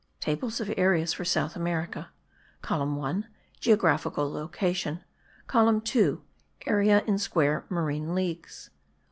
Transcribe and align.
TABLE 0.19 0.47
OF 0.47 0.73
AREAS 0.77 1.13
FOR 1.13 1.23
SOUTH 1.23 1.55
AMERICA. 1.55 2.09
COLUMN 2.63 2.95
1: 2.95 3.27
GEOGRAPHICAL 3.59 4.31
LOCATION. 4.31 5.03
COLUMN 5.45 5.81
2: 5.81 6.23
AREA 6.65 7.03
IN 7.05 7.19
SQUARE 7.19 7.65
MARINE 7.69 8.15
LEAGUES. 8.15 8.71